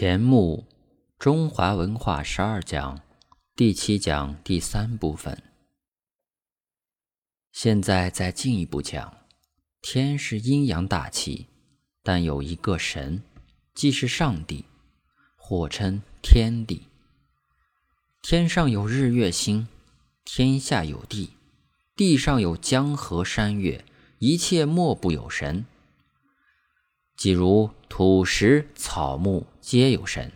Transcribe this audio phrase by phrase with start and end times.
[0.00, 0.64] 前目
[1.18, 3.00] 中华文化十二讲
[3.56, 5.42] 第七讲第三部分。
[7.50, 9.12] 现在再进一步讲，
[9.82, 11.48] 天是阴阳大气，
[12.04, 13.24] 但有一个神，
[13.74, 14.66] 即是上帝，
[15.36, 16.86] 或称天地。
[18.22, 19.66] 天上有日月星，
[20.24, 21.30] 天下有地，
[21.96, 23.84] 地上有江河山岳，
[24.20, 25.66] 一切莫不有神。
[27.16, 30.32] 即如土石草木皆有神，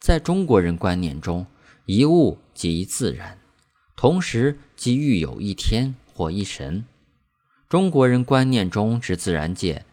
[0.00, 1.46] 在中国人观念中，
[1.84, 3.38] 一物即一自然，
[3.94, 6.86] 同时即欲有一天或一神。
[7.68, 9.84] 中国人观念中之自然界，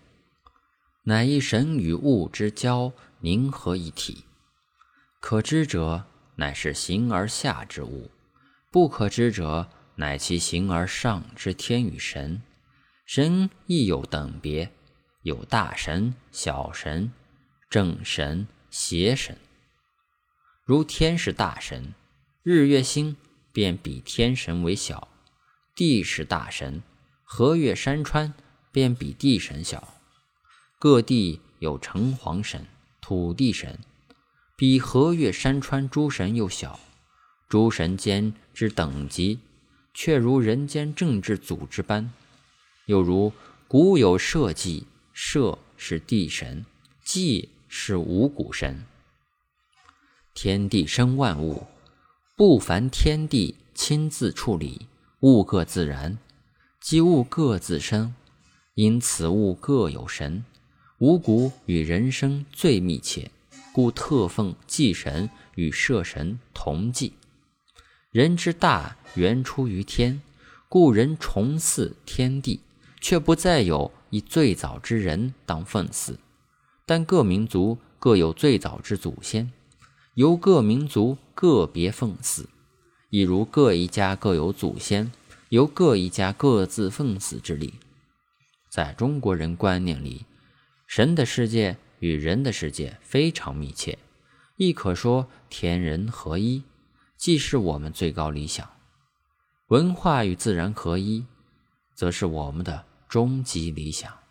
[1.04, 4.24] 乃一神与物之交凝合一体。
[5.20, 6.06] 可知者，
[6.38, 8.10] 乃是形而下之物；
[8.72, 12.42] 不可知者，乃其形而上之天与神。
[13.06, 14.72] 神亦有等别。
[15.24, 17.12] 有大神、小神、
[17.70, 19.38] 正神、邪神。
[20.64, 21.94] 如天是大神，
[22.44, 23.16] 日月星
[23.52, 25.08] 便比天神为小；
[25.76, 26.82] 地是大神，
[27.24, 28.34] 河岳山川
[28.72, 29.94] 便比地神小。
[30.80, 32.66] 各地有城隍神、
[33.02, 33.80] 土地神，
[34.56, 36.80] 比河岳山川诸神又小。
[37.50, 39.40] 诸神间之等级，
[39.94, 42.12] 却如人间政治组织般。
[42.86, 43.32] 又如
[43.68, 44.86] 古有社稷。
[45.20, 46.64] 社是地神，
[47.04, 48.86] 稷是五谷神。
[50.34, 51.66] 天地生万物，
[52.36, 54.88] 不凡天地亲自处理，
[55.22, 56.18] 物各自然，
[56.80, 58.14] 即物各自生，
[58.76, 60.44] 因此物各有神。
[61.00, 63.32] 五谷与人生最密切，
[63.72, 67.14] 故特奉祭神与社神同祭。
[68.12, 70.22] 人之大源出于天，
[70.70, 72.62] 故人崇祀天地，
[73.00, 73.92] 却不再有。
[74.10, 76.18] 以最早之人当奉祀，
[76.88, 79.52] 但各民族各有最早之祖先，
[80.16, 82.50] 由各民族个别奉祀。
[83.10, 85.12] 亦如各一家各有祖先，
[85.50, 87.76] 由各一家各自奉祀之礼。
[88.72, 90.26] 在中国人观念里，
[90.88, 94.00] 神的世界与人的世界非常密切，
[94.56, 96.64] 亦可说天人合一，
[97.18, 98.68] 既是我们最高理想。
[99.68, 101.26] 文化与自然合一，
[101.94, 102.86] 则是我们的。
[103.10, 104.27] 终极理想。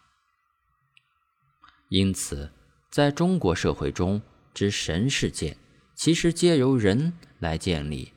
[1.89, 2.51] 因此，
[2.91, 4.21] 在中国社会中
[4.53, 5.57] 之神世界，
[5.95, 8.13] 其实皆由人来建立。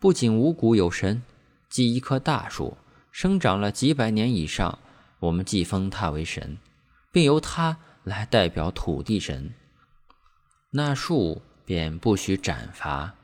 [0.00, 1.22] 不仅五谷有神，
[1.68, 2.76] 即一棵大树
[3.12, 4.78] 生长了几百年以上，
[5.20, 6.58] 我们既封它为神，
[7.12, 9.54] 并由它来代表土地神，
[10.70, 13.14] 那树便不许斩伐，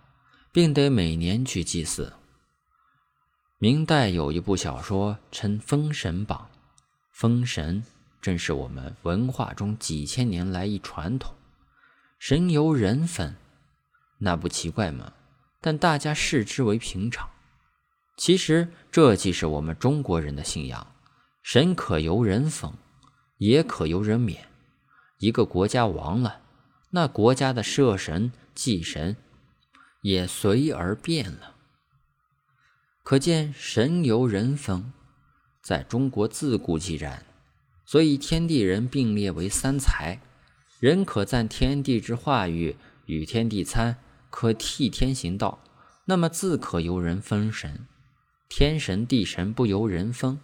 [0.53, 2.13] 并得每年去祭祀。
[3.59, 6.49] 明代有一部小说称《封神榜》。
[7.11, 7.83] 封神
[8.21, 11.35] 正是我们文化中几千年来一传统，
[12.19, 13.37] 神由人分，
[14.19, 15.13] 那不奇怪吗？
[15.61, 17.29] 但大家视之为平常。
[18.17, 20.95] 其实这既是我们中国人的信仰，
[21.43, 22.75] 神可由人封，
[23.39, 24.49] 也可由人免。
[25.19, 26.41] 一个国家亡了，
[26.91, 29.17] 那国家的社神祭神
[30.03, 31.55] 也随而变了。
[33.03, 34.93] 可见神由人封。
[35.61, 37.27] 在中国自古即然，
[37.91, 40.21] 所以天地人并列为三才。
[40.79, 42.77] 人可赞天地之化育，
[43.07, 43.97] 与天地参，
[44.29, 45.65] 可替天行道。
[46.05, 47.87] 那么自可由人封神，
[48.47, 50.39] 天神地神不由人封，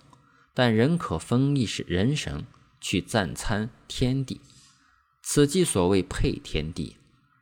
[0.55, 2.47] 但人可封一是人神
[2.81, 4.41] 去赞参天地。
[5.23, 6.97] 此即所谓配天地，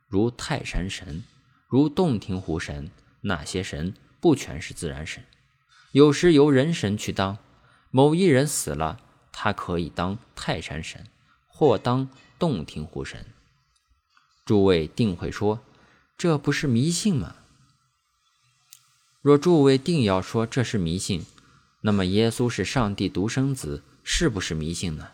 [0.09, 1.23] 如泰山神，
[1.69, 5.23] 如洞庭湖神，那些神不全是自然神，
[5.93, 7.37] 有时由人神去当。
[7.89, 8.99] 某一人死了，
[9.33, 11.07] 他可以当泰山神，
[11.47, 12.07] 或当
[12.39, 13.25] 洞庭湖神。
[14.45, 15.59] 诸位定会说，
[16.17, 17.35] 这不是迷信吗？
[19.21, 21.25] 若诸位定要说这是迷信，
[21.81, 25.11] 那么耶稣是上帝独生子，是不是迷信呢？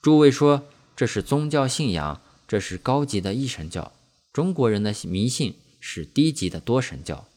[0.00, 0.66] 诸位说
[0.96, 3.92] 这是宗教信仰，这是高级的一神教。
[4.32, 7.28] 中国人的迷信是低级的多神教。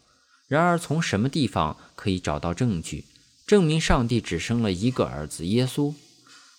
[0.47, 3.03] 然而，从什么地方可以找到证据？
[3.45, 5.93] 证明上帝只生了一个儿子耶稣，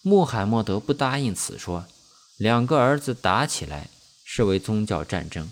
[0.03, 1.85] 穆罕默德不答应此说，
[2.37, 3.91] 两个儿子打起来
[4.25, 5.51] 是为宗教战争。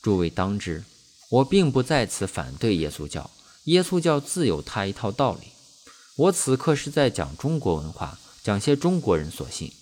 [0.00, 0.84] 诸位当知，
[1.28, 3.30] 我并不在此反对耶稣教，
[3.64, 5.48] 耶稣教自有他一套道理。
[6.16, 9.72] 我此刻是在讲中国文化，讲些中国人所信，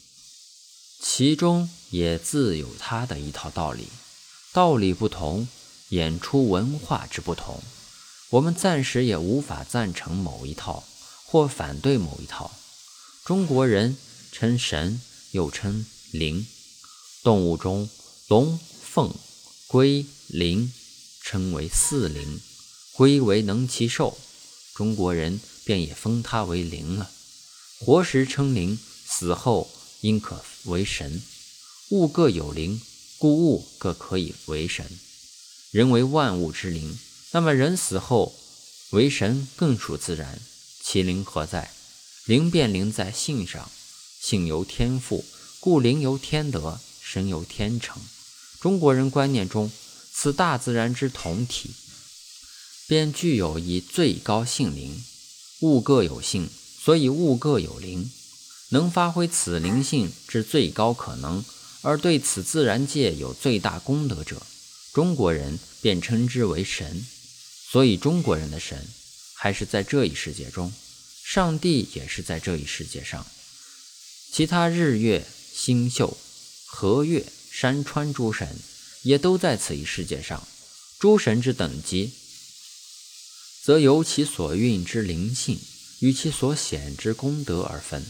[1.01, 3.89] 其中也自有他的一套道理。
[4.53, 5.47] 道理不同，
[5.91, 7.63] 演出文化之不同。
[8.31, 10.85] 我们暂时也无法赞成某一套，
[11.25, 12.53] 或反对某一套。
[13.25, 13.97] 中国人
[14.31, 15.01] 称神，
[15.33, 16.47] 又称灵。
[17.25, 17.91] 动物中，
[18.29, 19.13] 龙凤、
[19.67, 20.73] 龟、灵，
[21.23, 22.41] 称为四灵。
[22.93, 24.17] 龟为能其寿，
[24.75, 27.11] 中国人便也封他为灵了。
[27.81, 29.69] 活时称灵，死后
[30.03, 31.21] 应可为神。
[31.89, 32.81] 物各有灵，
[33.19, 34.87] 故物各可以为神。
[35.73, 36.97] 人为万物之灵，
[37.33, 38.35] 那么人死后
[38.91, 40.41] 为神更属自然。
[40.83, 41.71] 其灵何在？
[42.25, 43.71] 灵便灵在性上，
[44.21, 45.25] 性由天赋，
[45.61, 48.03] 故灵由天得，神由天成。
[48.61, 49.71] 中国人观念中，
[50.13, 51.71] 此大自然之同体。
[52.89, 55.01] 便具有一最高性灵，
[55.61, 56.51] 物各有性，
[56.83, 58.11] 所以物各有灵，
[58.71, 61.45] 能发挥此灵性之最高可能，
[61.83, 64.43] 而对此自然界有最大功德者，
[64.93, 67.07] 中国人便称之为神。
[67.71, 68.89] 所以中国人的神
[69.35, 70.73] 还是在这一世界中，
[71.23, 73.25] 上帝也是在这一世界上，
[74.33, 75.25] 其他日月
[75.55, 76.17] 星宿、
[76.67, 78.57] 河岳山川诸神
[79.03, 80.47] 也都在此一世界上。
[80.99, 82.13] 诸神之等级。
[83.63, 85.61] 则由其所蕴之灵性
[86.01, 88.05] 与其所显之功德而分。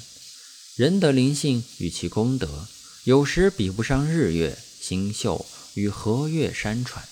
[0.76, 2.66] 人的灵性与其功德，
[3.04, 7.06] 有时比不上日月星宿与河岳山川，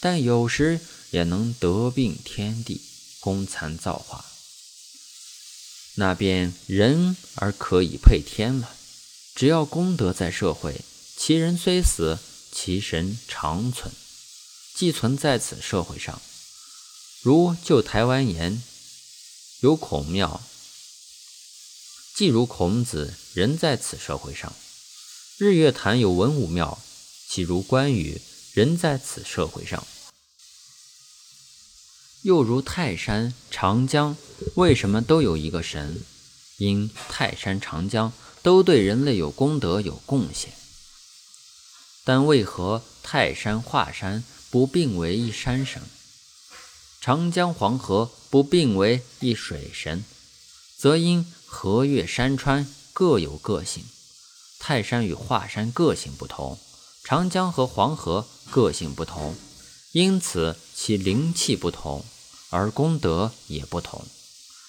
[0.00, 0.80] 但有时
[1.16, 2.82] 也能得并天地，
[3.20, 4.26] 功残造化。
[5.94, 8.76] 那便人而可以配天了。
[9.34, 10.82] 只要功德在社会，
[11.16, 12.18] 其人虽死，
[12.52, 13.90] 其神长存，
[14.74, 16.20] 既存在此社会上。
[17.22, 18.62] 如就台湾言，
[19.60, 20.42] 有孔庙，
[22.14, 24.52] 既如孔子人在此社会上；
[25.38, 26.78] 日月潭有文武庙，
[27.26, 28.20] 岂如关羽
[28.52, 29.86] 人在此社会上？
[32.26, 34.16] 又如泰山、长江，
[34.56, 36.02] 为什么都有一个神？
[36.58, 38.12] 因泰山、长江
[38.42, 40.52] 都对人类有功德、有贡献。
[42.04, 45.80] 但为何泰山、华山不并为一山神？
[47.00, 50.04] 长江、黄河不并为一水神，
[50.76, 53.84] 则因河岳山川各有个性。
[54.58, 56.58] 泰山与华山个性不同，
[57.04, 59.36] 长江和黄河个性不同，
[59.92, 62.04] 因此其灵气不同，
[62.50, 64.04] 而功德也不同，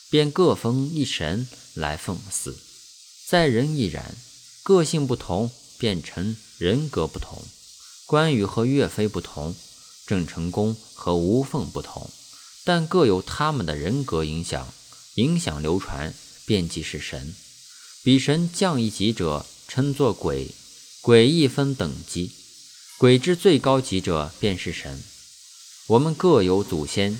[0.09, 2.57] 便各封一神来奉祀。
[3.27, 4.15] 在人亦然，
[4.63, 7.44] 个性不同，变成人格不同。
[8.06, 9.56] 关羽和岳飞不同，
[10.06, 12.09] 郑成功和吴凤不同。
[12.63, 14.74] 但各有他们的人格影响，
[15.15, 16.13] 影响流传，
[16.45, 17.35] 便即是神。
[18.03, 20.51] 比神降一级者，称作鬼。
[21.01, 22.31] 鬼亦分等级，
[22.97, 25.01] 鬼之最高级者便是神。
[25.88, 27.18] 我们各有祖先，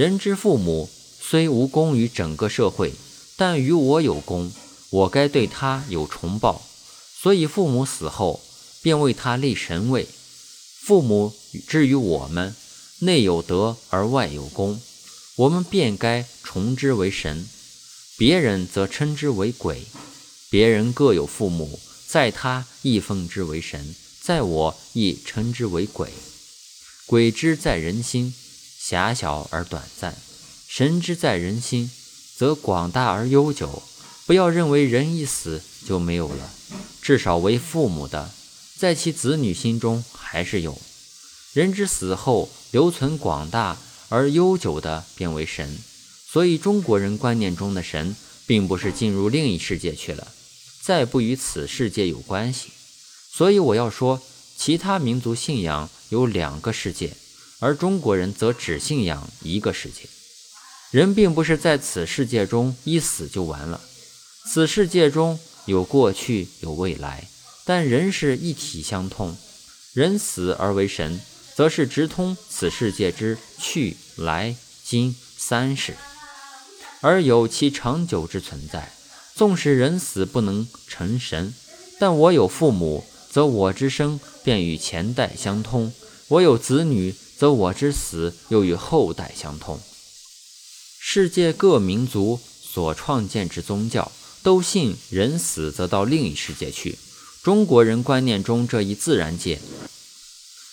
[0.00, 0.88] 人之父母
[1.20, 2.94] 虽无功于整个社会，
[3.36, 4.50] 但与我有功，
[4.88, 6.62] 我该对他有崇报。
[7.20, 8.40] 所以父母死后，
[8.80, 10.08] 便为他立神位。
[10.80, 11.34] 父母
[11.68, 12.56] 之于我们，
[13.00, 14.80] 内有德而外有功。
[15.36, 17.46] 我们便该崇之为神，
[18.16, 19.82] 别人则称之为鬼。
[20.48, 26.08] 别人各有父母，在他亦奉之为神，在我亦称之为鬼。
[27.04, 28.32] 鬼之在人心，
[28.82, 30.14] 狭小而短暂；
[30.66, 31.90] 神之在人心，
[32.36, 33.82] 则广大而悠久。
[34.26, 36.50] 不要认为人一死就没有了，
[37.02, 38.30] 至少为父母的，
[38.76, 40.80] 在其子女心中还是有。
[41.52, 43.76] 人之死后留存广大。
[44.12, 45.78] 而悠久的变为神，
[46.28, 50.26] 所以中国人观念中的神，并不是进入另一世界去了，
[50.82, 52.70] 再不与此世界有关系。
[53.30, 54.20] 所以我要说，
[54.56, 57.12] 其他民族信仰有两个世界，
[57.60, 60.08] 而中国人则只信仰一个世界。
[60.90, 63.80] 人并不是在此世界中一死就完了，
[64.52, 67.28] 此世界中有过去有未来，
[67.64, 69.36] 但人是一体相通，
[69.94, 71.20] 人死而为神。
[71.52, 75.94] 则是直通此世界之去来今三世，
[77.02, 78.90] 而有其长久之存在。
[79.34, 81.52] 纵使人死不能成神，
[81.98, 85.92] 但我有父母，则我之生便与前代相通；
[86.28, 89.80] 我有子女，则我之死又与后代相通。
[90.98, 96.98] 世界各民族所创建之宗教，都信人死则到另一世界去。
[97.42, 99.58] 中国人观念中这一自然界。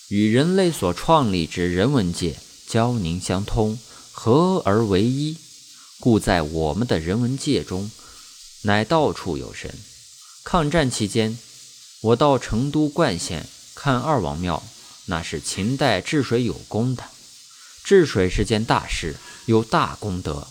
[0.10, 3.80] 与人类所创立之人文界交凝相通，
[4.12, 5.38] 合而为一，
[6.02, 7.90] 故在我们的人文界中，
[8.64, 9.74] 乃到处有神。
[10.44, 11.40] 抗战期间，
[12.02, 14.62] 我到成都冠县看二王庙，
[15.08, 17.04] 那是秦代治水有功的。
[17.84, 20.48] 治水是件大事，有大功德。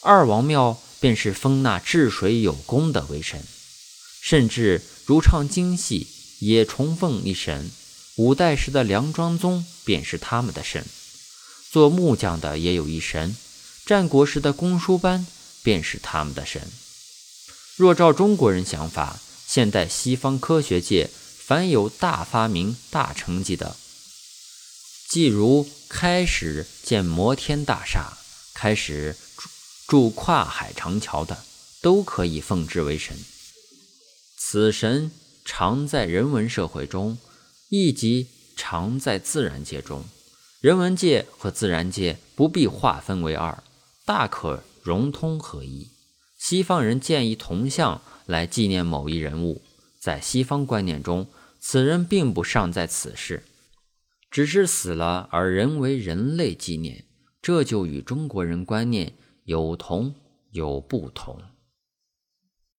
[0.00, 3.42] 二王庙便是封那治水有功的为神，
[4.20, 6.06] 甚至如唱京戏，
[6.40, 7.70] 也崇奉一神。
[8.16, 10.84] 五代时的梁庄宗便是他们的神。
[11.70, 13.36] 做木匠的也有一神，
[13.84, 15.26] 战国时的公输班
[15.62, 16.62] 便是他们的神。
[17.76, 23.76] 若照中国人想法，现代西方科学界凡有大发明、大成绩的，
[25.08, 28.12] 即如开始建摩天大厦、
[28.54, 29.16] 开始
[29.86, 31.44] 筑跨海长桥的，
[31.80, 33.16] 都可以奉之为神。
[34.36, 35.10] 此神
[35.46, 37.16] 常在人文社会中，
[37.70, 40.04] 亦即常在自然界中。
[40.60, 43.62] 人文界和自然界不必划分为二，
[44.04, 45.88] 大可融通合一。
[46.36, 49.62] 西方人建一铜像来纪念某一人物，
[49.98, 51.26] 在西方观念中，
[51.58, 53.44] 此人并不尚在此世，
[54.30, 57.04] 只是死了而人为人类纪念，
[57.40, 60.14] 这就与中国人观念有同
[60.50, 61.40] 有不同。